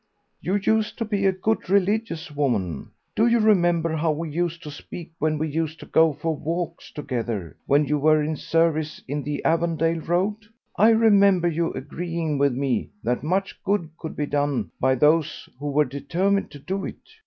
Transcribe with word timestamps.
"You 0.41 0.55
used 0.55 0.97
to 0.97 1.05
be 1.05 1.27
a 1.27 1.31
good, 1.31 1.69
religious 1.69 2.31
woman. 2.31 2.89
Do 3.15 3.27
you 3.27 3.37
remember 3.39 3.95
how 3.95 4.11
we 4.11 4.31
used 4.31 4.63
to 4.63 4.71
speak 4.71 5.11
when 5.19 5.37
we 5.37 5.47
used 5.47 5.79
to 5.81 5.85
go 5.85 6.11
for 6.11 6.35
walks 6.35 6.89
together, 6.91 7.55
when 7.67 7.85
you 7.85 7.99
were 7.99 8.19
in 8.23 8.35
service 8.35 9.03
in 9.07 9.21
the 9.21 9.45
Avondale 9.45 9.99
road? 10.01 10.37
I 10.75 10.89
remember 10.89 11.47
you 11.47 11.71
agreeing 11.73 12.39
with 12.39 12.55
me 12.55 12.89
that 13.03 13.21
much 13.21 13.61
good 13.63 13.91
could 13.99 14.15
be 14.15 14.25
done 14.25 14.71
by 14.79 14.95
those 14.95 15.47
who 15.59 15.69
were 15.69 15.85
determined 15.85 16.49
to 16.49 16.57
do 16.57 16.83
it. 16.83 17.03